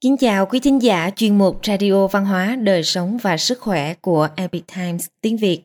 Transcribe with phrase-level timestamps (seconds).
[0.00, 3.94] Kính chào quý thính giả chuyên mục Radio Văn hóa, Đời sống và Sức khỏe
[3.94, 5.62] của Epic Times tiếng Việt.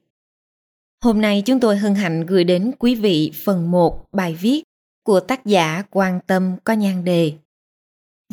[1.03, 4.63] Hôm nay chúng tôi hân hạnh gửi đến quý vị phần 1 bài viết
[5.03, 7.33] của tác giả Quan Tâm có nhan đề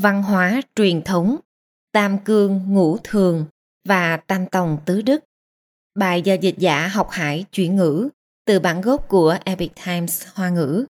[0.00, 1.36] Văn hóa truyền thống,
[1.92, 3.46] Tam Cương Ngũ Thường
[3.88, 5.24] và Tam Tòng Tứ Đức.
[5.94, 8.08] Bài do dịch giả học hải chuyển ngữ
[8.46, 10.86] từ bản gốc của Epic Times Hoa ngữ.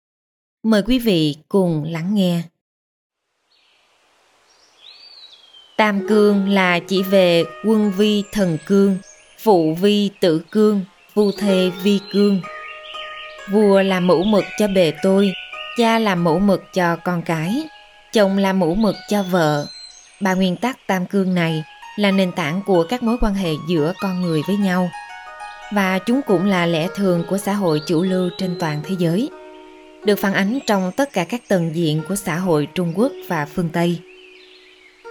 [0.64, 2.44] Mời quý vị cùng lắng nghe.
[5.78, 8.98] Tam cương là chỉ về quân vi thần cương,
[9.40, 10.82] phụ vi tử cương,
[11.14, 12.42] phu thê vi cương.
[13.52, 15.34] Vua làm mẫu mực cho bề tôi,
[15.78, 17.64] cha làm mẫu mực cho con cái,
[18.14, 19.68] chồng làm mẫu mực cho vợ.
[20.20, 21.64] Ba nguyên tắc tam cương này
[21.96, 24.90] là nền tảng của các mối quan hệ giữa con người với nhau
[25.72, 29.30] và chúng cũng là lẽ thường của xã hội chủ lưu trên toàn thế giới
[30.06, 33.46] được phản ánh trong tất cả các tầng diện của xã hội Trung Quốc và
[33.46, 34.00] phương Tây.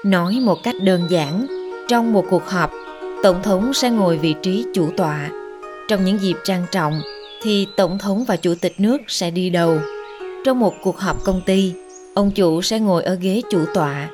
[0.04, 1.46] Nói một cách đơn giản,
[1.88, 2.70] trong một cuộc họp,
[3.22, 5.30] tổng thống sẽ ngồi vị trí chủ tọa.
[5.88, 7.00] Trong những dịp trang trọng
[7.42, 9.78] thì tổng thống và chủ tịch nước sẽ đi đầu.
[10.44, 11.72] Trong một cuộc họp công ty,
[12.14, 14.08] ông chủ sẽ ngồi ở ghế chủ tọa.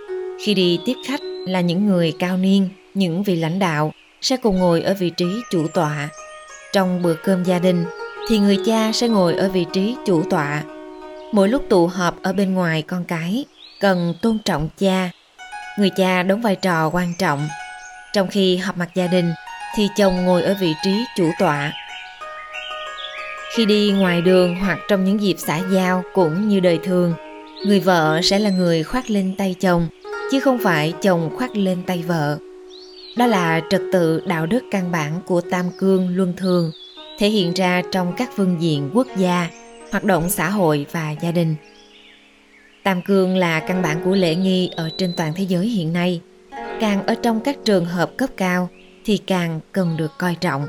[0.45, 4.59] Khi đi tiếp khách là những người cao niên, những vị lãnh đạo sẽ cùng
[4.59, 6.09] ngồi ở vị trí chủ tọa.
[6.73, 7.85] Trong bữa cơm gia đình
[8.29, 10.63] thì người cha sẽ ngồi ở vị trí chủ tọa.
[11.33, 13.45] Mỗi lúc tụ họp ở bên ngoài con cái
[13.81, 15.11] cần tôn trọng cha
[15.81, 17.49] người cha đóng vai trò quan trọng.
[18.13, 19.33] Trong khi họp mặt gia đình
[19.77, 21.73] thì chồng ngồi ở vị trí chủ tọa.
[23.55, 27.15] Khi đi ngoài đường hoặc trong những dịp xã giao cũng như đời thường,
[27.67, 29.89] người vợ sẽ là người khoác lên tay chồng,
[30.31, 32.39] chứ không phải chồng khoác lên tay vợ.
[33.17, 36.71] Đó là trật tự đạo đức căn bản của Tam Cương Luân Thường,
[37.19, 39.49] thể hiện ra trong các phương diện quốc gia,
[39.91, 41.57] hoạt động xã hội và gia đình.
[42.83, 46.21] Tam cương là căn bản của lễ nghi ở trên toàn thế giới hiện nay.
[46.81, 48.69] Càng ở trong các trường hợp cấp cao
[49.05, 50.69] thì càng cần được coi trọng.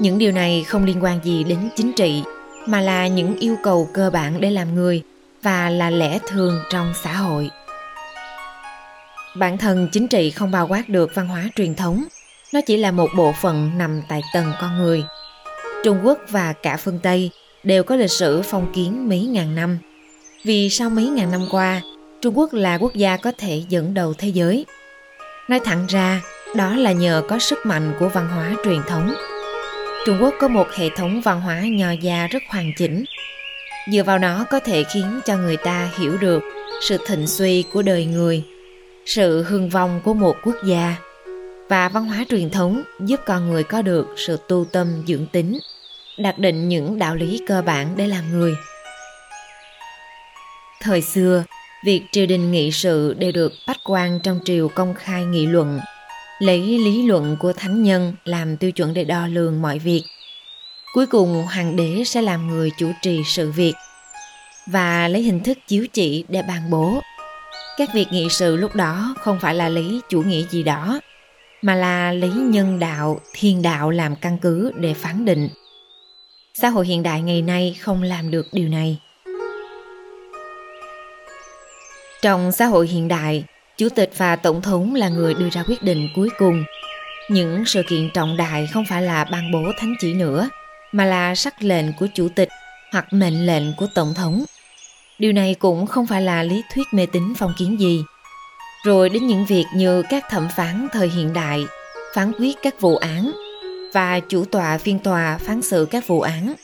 [0.00, 2.22] Những điều này không liên quan gì đến chính trị
[2.66, 5.02] mà là những yêu cầu cơ bản để làm người
[5.42, 7.50] và là lẽ thường trong xã hội.
[9.36, 12.04] Bản thân chính trị không bao quát được văn hóa truyền thống,
[12.52, 15.04] nó chỉ là một bộ phận nằm tại tầng con người.
[15.84, 17.30] Trung Quốc và cả phương Tây
[17.62, 19.78] đều có lịch sử phong kiến mấy ngàn năm–
[20.46, 21.80] vì sau mấy ngàn năm qua,
[22.22, 24.66] Trung Quốc là quốc gia có thể dẫn đầu thế giới.
[25.48, 26.22] Nói thẳng ra,
[26.54, 29.14] đó là nhờ có sức mạnh của văn hóa truyền thống.
[30.06, 33.04] Trung Quốc có một hệ thống văn hóa nho gia rất hoàn chỉnh.
[33.92, 36.42] Dựa vào nó có thể khiến cho người ta hiểu được
[36.80, 38.42] sự thịnh suy của đời người,
[39.06, 40.96] sự hưng vong của một quốc gia
[41.68, 45.58] và văn hóa truyền thống giúp con người có được sự tu tâm dưỡng tính,
[46.18, 48.54] đặt định những đạo lý cơ bản để làm người–
[50.86, 51.44] Thời xưa,
[51.84, 55.80] việc triều đình nghị sự đều được bách quan trong triều công khai nghị luận,
[56.38, 60.02] lấy lý luận của thánh nhân làm tiêu chuẩn để đo lường mọi việc.
[60.94, 63.74] Cuối cùng hoàng đế sẽ làm người chủ trì sự việc
[64.66, 67.00] và lấy hình thức chiếu chỉ để ban bố.
[67.78, 71.00] Các việc nghị sự lúc đó không phải là lấy chủ nghĩa gì đó,
[71.62, 75.48] mà là lấy nhân đạo, thiên đạo làm căn cứ để phán định.
[76.54, 78.98] Xã hội hiện đại ngày nay không làm được điều này.
[82.26, 83.44] Trong xã hội hiện đại,
[83.76, 86.64] chủ tịch và tổng thống là người đưa ra quyết định cuối cùng.
[87.30, 90.48] Những sự kiện trọng đại không phải là ban bố thánh chỉ nữa,
[90.92, 92.48] mà là sắc lệnh của chủ tịch
[92.92, 94.44] hoặc mệnh lệnh của tổng thống.
[95.18, 98.02] Điều này cũng không phải là lý thuyết mê tín phong kiến gì.
[98.84, 101.64] Rồi đến những việc như các thẩm phán thời hiện đại,
[102.14, 103.32] phán quyết các vụ án
[103.92, 106.54] và chủ tọa phiên tòa phán xử các vụ án.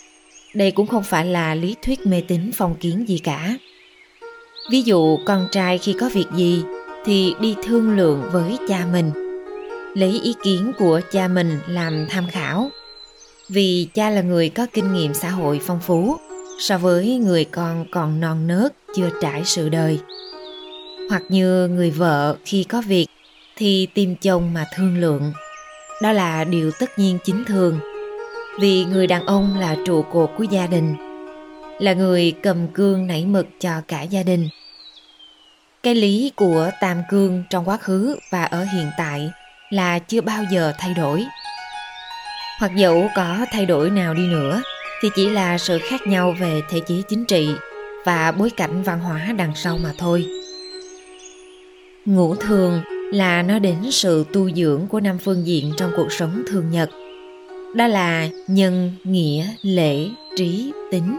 [0.55, 3.55] Đây cũng không phải là lý thuyết mê tín phong kiến gì cả.
[4.71, 6.63] Ví dụ con trai khi có việc gì
[7.05, 9.11] thì đi thương lượng với cha mình,
[9.95, 12.71] lấy ý kiến của cha mình làm tham khảo.
[13.49, 16.17] Vì cha là người có kinh nghiệm xã hội phong phú
[16.59, 20.01] so với người con còn non nớt chưa trải sự đời.
[21.11, 23.07] Hoặc như người vợ khi có việc
[23.57, 25.33] thì tìm chồng mà thương lượng.
[26.03, 27.79] Đó là điều tất nhiên chính thường.
[28.61, 31.12] Vì người đàn ông là trụ cột của gia đình
[31.83, 34.49] là người cầm cương nảy mực cho cả gia đình.
[35.83, 39.31] Cái lý của Tam Cương trong quá khứ và ở hiện tại
[39.71, 41.25] là chưa bao giờ thay đổi.
[42.59, 44.63] Hoặc dẫu có thay đổi nào đi nữa
[45.03, 47.49] thì chỉ là sự khác nhau về thể chế chính trị
[48.05, 50.27] và bối cảnh văn hóa đằng sau mà thôi.
[52.05, 52.81] Ngũ thường
[53.13, 56.91] là nói đến sự tu dưỡng của năm phương diện trong cuộc sống thường nhật.
[57.77, 61.19] Đó là nhân, nghĩa, lễ, trí, tính,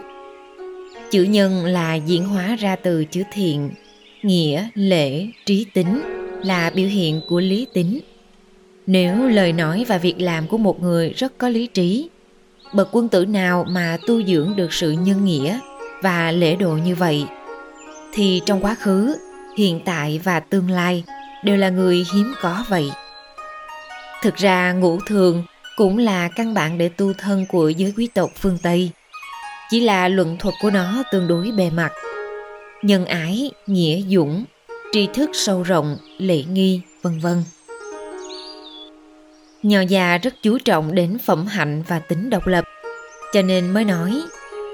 [1.14, 3.72] Chữ nhân là diễn hóa ra từ chữ thiện,
[4.24, 6.02] nghĩa, lễ, trí tính
[6.44, 8.00] là biểu hiện của lý tính.
[8.88, 12.10] Nếu lời nói và việc làm của một người rất có lý trí,
[12.74, 15.60] bậc quân tử nào mà tu dưỡng được sự nhân nghĩa
[16.02, 17.26] và lễ độ như vậy,
[18.14, 19.16] thì trong quá khứ,
[19.58, 21.04] hiện tại và tương lai
[21.44, 22.92] đều là người hiếm có vậy.
[24.24, 25.44] Thực ra ngũ thường
[25.78, 28.92] cũng là căn bản để tu thân của giới quý tộc phương Tây.
[29.74, 31.92] Chỉ là luận thuật của nó tương đối bề mặt.
[32.82, 34.46] Nhân ái, nghĩa dũng,
[34.92, 37.44] tri thức sâu rộng, lễ nghi, vân vân.
[39.64, 42.66] Nho già rất chú trọng đến phẩm hạnh và tính độc lập,
[43.34, 44.22] cho nên mới nói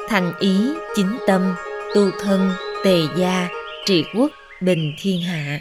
[0.09, 0.57] thành ý,
[0.95, 1.55] chính tâm,
[1.95, 2.51] tu thân,
[2.83, 3.47] tề gia,
[3.85, 4.31] trị quốc,
[4.61, 5.59] bình thiên hạ.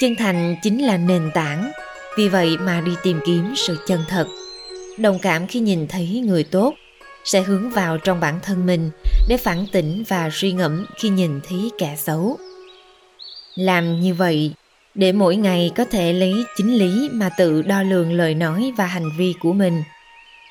[0.00, 1.70] Chân thành chính là nền tảng,
[2.16, 4.26] vì vậy mà đi tìm kiếm sự chân thật.
[4.98, 6.74] Đồng cảm khi nhìn thấy người tốt,
[7.32, 8.90] sẽ hướng vào trong bản thân mình
[9.28, 12.38] để phản tỉnh và suy ngẫm khi nhìn thấy kẻ xấu.
[13.54, 14.54] Làm như vậy
[14.94, 18.86] để mỗi ngày có thể lấy chính lý mà tự đo lường lời nói và
[18.86, 19.82] hành vi của mình,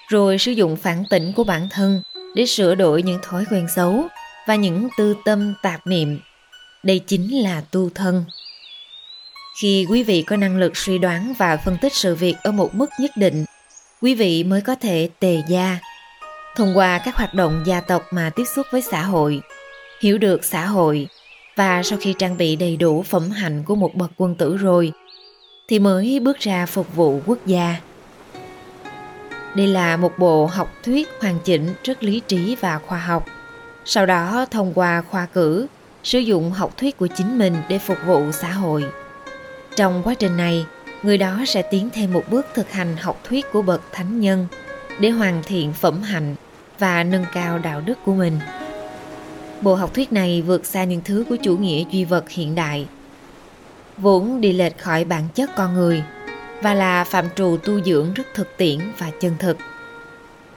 [0.10, 2.02] rồi sử dụng phản tỉnh của bản thân
[2.36, 4.08] để sửa đổi những thói quen xấu
[4.48, 6.20] và những tư tâm tạp niệm.
[6.84, 8.26] Đây chính là tu thân.
[9.62, 12.76] Khi quý vị có năng lực suy đoán và phân tích sự việc ở một
[12.76, 13.46] mức nhất định,
[14.02, 15.80] quý vị mới có thể tề gia,
[16.56, 19.42] thông qua các hoạt động gia tộc mà tiếp xúc với xã hội,
[20.02, 21.08] hiểu được xã hội
[21.56, 24.92] và sau khi trang bị đầy đủ phẩm hạnh của một bậc quân tử rồi,
[25.68, 27.76] thì mới bước ra phục vụ quốc gia.
[29.56, 33.26] Đây là một bộ học thuyết hoàn chỉnh rất lý trí và khoa học.
[33.86, 35.68] Sau đó thông qua khoa cử,
[36.04, 38.86] sử dụng học thuyết của chính mình để phục vụ xã hội.
[39.76, 40.66] Trong quá trình này,
[41.04, 44.48] người đó sẽ tiến thêm một bước thực hành học thuyết của bậc thánh nhân
[45.00, 46.36] để hoàn thiện phẩm hạnh
[46.80, 48.40] và nâng cao đạo đức của mình.
[49.62, 52.88] Bộ học thuyết này vượt xa những thứ của chủ nghĩa duy vật hiện đại,
[53.98, 56.04] vốn đi lệch khỏi bản chất con người
[56.62, 59.58] và là phạm trù tu dưỡng rất thực tiễn và chân thực.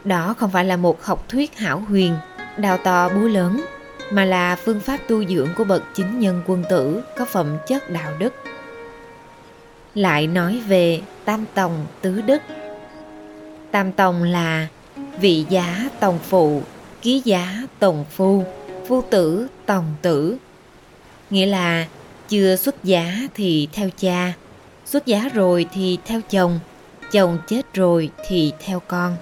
[0.05, 2.15] Đó không phải là một học thuyết hảo huyền,
[2.57, 3.61] đào to búa lớn,
[4.11, 7.91] mà là phương pháp tu dưỡng của bậc chính nhân quân tử có phẩm chất
[7.91, 8.35] đạo đức.
[9.95, 12.43] Lại nói về tam tòng tứ đức.
[13.73, 14.67] Tam tòng là
[15.21, 16.63] vị giá tòng phụ,
[17.03, 18.45] ký giá tòng phu,
[18.89, 20.37] phu tử tòng tử.
[21.31, 21.87] Nghĩa là
[22.29, 24.33] chưa xuất giá thì theo cha,
[24.87, 26.61] xuất giá rồi thì theo chồng,
[27.13, 29.17] chồng chết rồi thì theo con.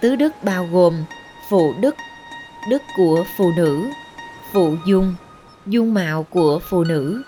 [0.00, 1.04] Tứ đức bao gồm
[1.50, 1.94] phụ đức,
[2.70, 3.86] đức của phụ nữ,
[4.52, 5.14] phụ dung,
[5.66, 7.22] dung mạo của phụ nữ,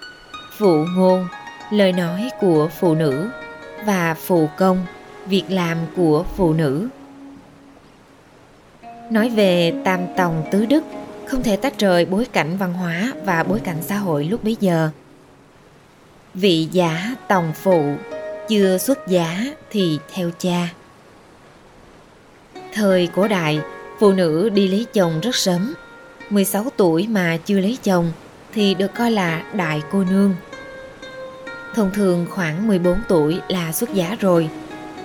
[0.58, 1.28] phụ ngôn,
[1.70, 3.28] lời nói của phụ nữ
[3.84, 4.86] và phụ công,
[5.28, 6.88] việc làm của phụ nữ.
[9.10, 10.84] Nói về tam tòng tứ đức,
[11.26, 14.56] không thể tách rời bối cảnh văn hóa và bối cảnh xã hội lúc bấy
[14.60, 14.90] giờ.
[16.34, 17.94] Vị giả tòng phụ,
[18.48, 20.69] chưa xuất giá thì theo cha.
[22.72, 23.60] Thời cổ đại,
[23.98, 25.75] phụ nữ đi lấy chồng rất sớm.
[26.30, 28.12] 16 tuổi mà chưa lấy chồng
[28.52, 30.34] thì được coi là đại cô nương.
[31.75, 34.50] Thông thường khoảng 14 tuổi là xuất giá rồi,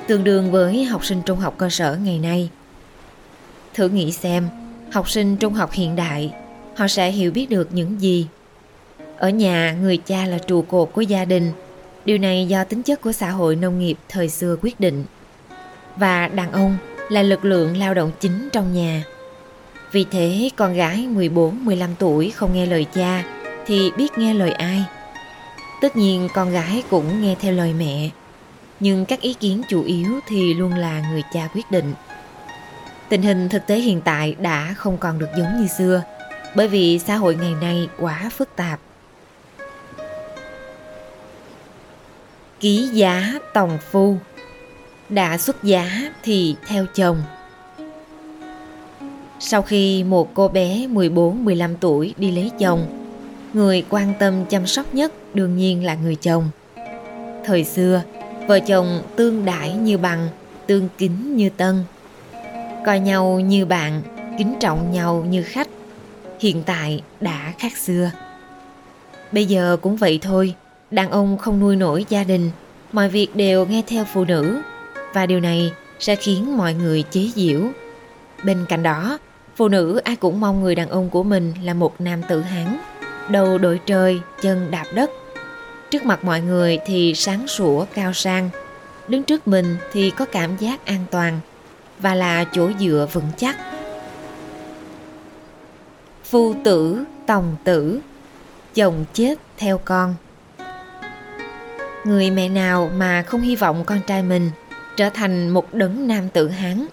[0.07, 2.49] tương đương với học sinh trung học cơ sở ngày nay.
[3.73, 4.49] Thử nghĩ xem,
[4.91, 6.33] học sinh trung học hiện đại,
[6.75, 8.27] họ sẽ hiểu biết được những gì?
[9.17, 11.51] Ở nhà, người cha là trụ cột của gia đình.
[12.05, 15.05] Điều này do tính chất của xã hội nông nghiệp thời xưa quyết định.
[15.95, 16.77] Và đàn ông
[17.09, 19.03] là lực lượng lao động chính trong nhà.
[19.91, 23.23] Vì thế, con gái 14-15 tuổi không nghe lời cha
[23.65, 24.83] thì biết nghe lời ai?
[25.81, 28.09] Tất nhiên con gái cũng nghe theo lời mẹ,
[28.83, 31.93] nhưng các ý kiến chủ yếu thì luôn là người cha quyết định.
[33.09, 36.03] Tình hình thực tế hiện tại đã không còn được giống như xưa,
[36.55, 38.79] bởi vì xã hội ngày nay quá phức tạp.
[42.59, 44.17] Ký giá tòng phu
[45.09, 47.23] Đã xuất giá thì theo chồng
[49.39, 53.09] Sau khi một cô bé 14-15 tuổi đi lấy chồng
[53.53, 56.49] Người quan tâm chăm sóc nhất đương nhiên là người chồng
[57.45, 58.01] Thời xưa,
[58.47, 60.29] vợ chồng tương đãi như bằng,
[60.67, 61.83] tương kính như tân.
[62.85, 64.01] Coi nhau như bạn
[64.37, 65.67] kính trọng nhau như khách.
[66.39, 68.11] Hiện tại đã khác xưa.
[69.31, 70.55] Bây giờ cũng vậy thôi
[70.91, 72.51] đàn ông không nuôi nổi gia đình.
[72.91, 74.61] Mọi việc đều nghe theo phụ nữ.
[75.13, 77.59] Và điều này sẽ khiến mọi người chế giễu.
[78.43, 79.17] Bên cạnh đó
[79.55, 82.77] phụ nữ ai cũng mong người đàn ông của mình là một nam tử hán
[83.29, 85.11] đầu đội trời chân đạp đất
[85.93, 88.49] trước mặt mọi người thì sáng sủa cao sang.
[89.07, 91.39] Đứng trước mình thì có cảm giác an toàn
[91.99, 93.57] và là chỗ dựa vững chắc.
[96.23, 97.99] Phu tử, tòng tử
[98.73, 100.15] chồng chết theo con.
[102.03, 104.51] Người mẹ nào mà không hy vọng con trai mình
[104.97, 106.85] trở thành một đấng nam tử hán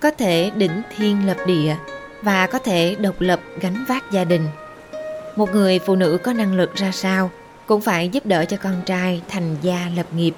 [0.00, 1.76] có thể đỉnh thiên lập địa
[2.22, 4.48] và có thể độc lập gánh vác gia đình.
[5.36, 7.30] Một người phụ nữ có năng lực ra sao?
[7.66, 10.34] Cũng phải giúp đỡ cho con trai thành gia lập nghiệp.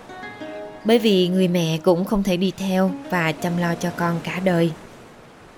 [0.85, 4.41] Bởi vì người mẹ cũng không thể đi theo và chăm lo cho con cả
[4.45, 4.73] đời.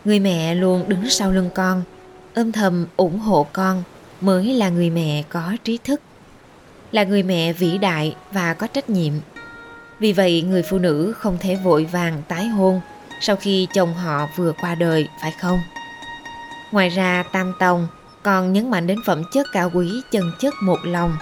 [0.04, 1.82] Người mẹ luôn đứng sau lưng con
[2.34, 3.82] ôm thầm ủng hộ con
[4.20, 6.00] mới là người mẹ có trí thức,
[6.92, 9.12] là người mẹ vĩ đại và có trách nhiệm.
[9.98, 12.80] Vì vậy, người phụ nữ không thể vội vàng tái hôn
[13.20, 15.58] sau khi chồng họ vừa qua đời, phải không?
[16.72, 17.88] Ngoài ra, tam tông
[18.22, 21.16] còn nhấn mạnh đến phẩm chất cao quý chân chất một lòng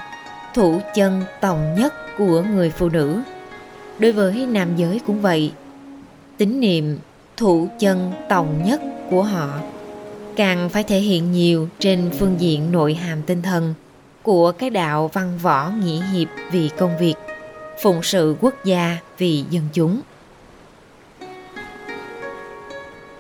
[0.57, 3.21] thủ chân tòng nhất của người phụ nữ.
[3.99, 5.53] Đối với nam giới cũng vậy,
[6.37, 6.99] tín niệm
[7.37, 9.49] thủ chân tòng nhất của họ
[10.37, 13.75] càng phải thể hiện nhiều trên phương diện nội hàm tinh thần
[14.23, 17.15] của cái đạo văn võ nghĩa hiệp vì công việc,
[17.83, 20.01] phụng sự quốc gia vì dân chúng.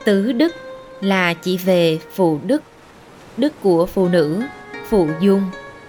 [0.05, 0.55] Tứ đức
[1.01, 2.63] là chỉ về phụ đức
[3.37, 4.43] đức của phụ nữ,
[4.89, 5.43] phụ dung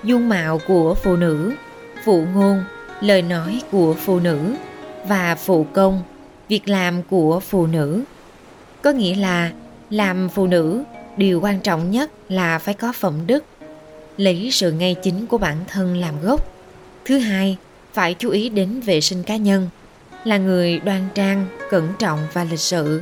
[0.08, 1.54] dung mạo của phụ nữ,
[2.06, 2.64] phụ ngôn,
[3.02, 4.56] lời nói của phụ nữ
[5.08, 6.04] và phụ công,
[6.50, 8.04] việc làm của phụ nữ.
[8.82, 9.52] Có nghĩa là
[9.90, 10.84] làm phụ nữ,
[11.18, 13.44] điều quan trọng nhất là phải có phẩm đức,
[14.18, 16.48] lấy sự ngay chính của bản thân làm gốc.
[17.06, 17.58] Thứ hai,
[17.94, 19.70] phải chú ý đến vệ sinh cá nhân,
[20.24, 23.02] là người đoan trang, cẩn trọng và lịch sự,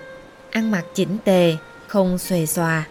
[0.51, 1.55] ăn mặc chỉnh tề,
[1.87, 2.83] không xuề xòa.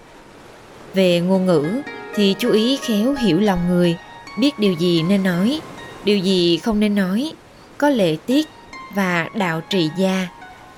[0.94, 1.82] Về ngôn ngữ
[2.14, 3.96] thì chú ý khéo hiểu lòng người
[4.38, 5.60] biết điều gì nên nói.
[6.04, 7.32] Điều gì không nên nói,
[7.78, 8.48] có lệ tiết
[8.94, 10.28] và đạo trị gia,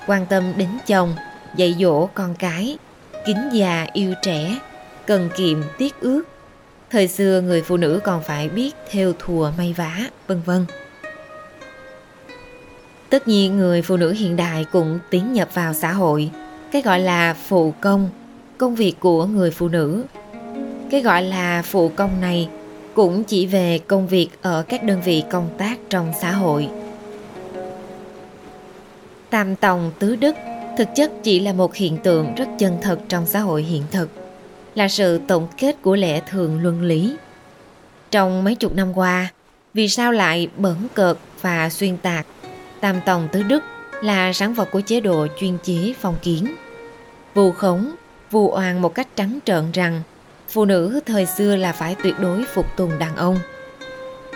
[0.07, 1.15] quan tâm đến chồng,
[1.55, 2.77] dạy dỗ con cái,
[3.25, 4.59] kính già yêu trẻ,
[5.05, 6.23] cần kiệm tiết ước.
[6.89, 10.65] Thời xưa người phụ nữ còn phải biết theo thùa may vá, vân vân.
[13.09, 16.29] Tất nhiên người phụ nữ hiện đại cũng tiến nhập vào xã hội,
[16.71, 18.09] cái gọi là phụ công
[18.57, 20.03] công việc của người phụ nữ.
[20.91, 22.49] Cái gọi là phụ công này
[22.97, 26.69] cũng chỉ về công việc ở các đơn vị công tác trong xã hội.
[29.29, 30.35] Tam tòng tứ đức
[30.77, 34.09] thực chất chỉ là một hiện tượng rất chân thật trong xã hội hiện thực,
[34.75, 37.15] là sự tổng kết của lẽ thường luân lý.
[38.11, 39.27] Trong mấy chục năm qua,
[39.73, 42.25] vì sao lại bẩn cợt và xuyên tạc,
[42.79, 43.63] tam tòng tứ đức
[44.03, 46.55] là sản vật của chế độ chuyên chế phong kiến.
[47.33, 47.95] Vu khống,
[48.31, 50.01] vu oan một cách trắng trợn rằng
[50.49, 53.39] phụ nữ thời xưa là phải tuyệt đối phục tùng đàn ông.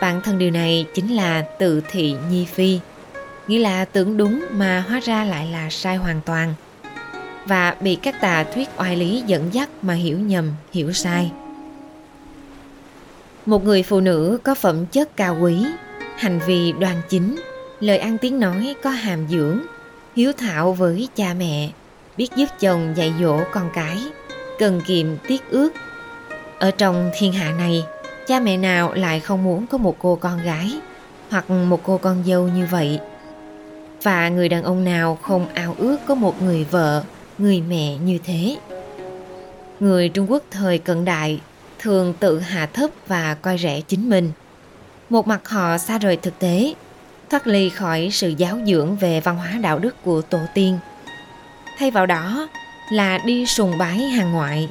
[0.01, 2.79] Bản thân điều này chính là tự thị nhi phi,
[3.47, 6.53] nghĩa là tưởng đúng mà hóa ra lại là sai hoàn toàn,
[7.45, 11.31] và bị các tà thuyết oai lý dẫn dắt mà hiểu nhầm, hiểu sai.
[13.45, 15.65] Một người phụ nữ có phẩm chất cao quý,
[16.17, 17.41] hành vi đoan chính,
[17.79, 19.59] lời ăn tiếng nói có hàm dưỡng,
[20.15, 21.69] hiếu thảo với cha mẹ,
[22.17, 23.97] biết giúp chồng dạy dỗ con cái,
[24.59, 25.69] cần kiệm tiết ước
[26.61, 27.83] ở trong thiên hạ này,
[28.27, 30.71] cha mẹ nào lại không muốn có một cô con gái
[31.29, 32.99] hoặc một cô con dâu như vậy?
[34.03, 37.03] Và người đàn ông nào không ao ước có một người vợ,
[37.37, 38.57] người mẹ như thế?
[39.79, 41.39] Người trung quốc thời cận đại
[41.79, 44.31] thường tự hạ thấp và coi rẻ chính mình.
[45.09, 46.73] Một mặt họ xa rời thực tế,
[47.29, 50.77] thoát ly khỏi sự giáo dưỡng về văn hóa đạo đức của tổ tiên.
[51.77, 52.47] Thay vào đó
[52.91, 54.69] là đi sùng bái hàng ngoại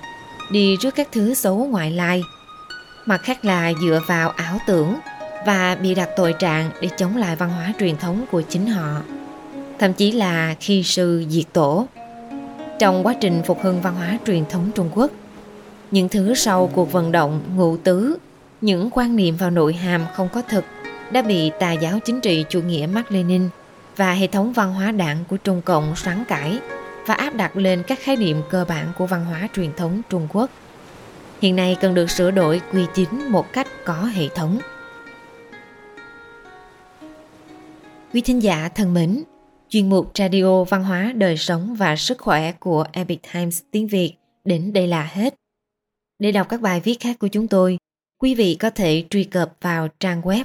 [0.51, 2.23] đi trước các thứ xấu ngoại lai.
[3.07, 4.95] Mặt khác là dựa vào ảo tưởng
[5.47, 9.03] và bị đặt tội trạng để chống lại văn hóa truyền thống của chính họ.
[9.79, 11.87] Thậm chí là khi sư diệt tổ.
[12.79, 15.11] Trong quá trình phục hưng văn hóa truyền thống trung quốc,
[15.91, 18.17] những thứ sau cuộc vận động ngụ tứ,
[18.61, 20.65] những quan niệm vào nội hàm không có thực
[21.11, 23.49] đã bị tà giáo chính trị chủ nghĩa Mark Lenin
[23.97, 26.59] và hệ thống văn hóa đảng của Trung Cộng sáng cải
[27.07, 30.29] và áp đặt lên các khái niệm cơ bản của văn hóa truyền thống Trung
[30.33, 30.51] Quốc.
[31.41, 34.59] Hiện nay cần được sửa đổi quy chính một cách có hệ thống.
[38.13, 39.23] Quý thính giả thân mến,
[39.69, 44.15] chuyên mục Radio Văn hóa, Đời sống và Sức khỏe của Epic Times tiếng Việt
[44.45, 45.35] đến đây là hết.
[46.19, 47.79] Để đọc các bài viết khác của chúng tôi,
[48.23, 50.45] quý vị có thể truy cập vào trang web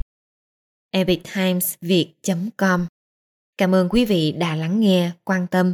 [0.92, 2.86] epictimesviet.com.
[3.58, 5.74] Cảm ơn quý vị đã lắng nghe, quan tâm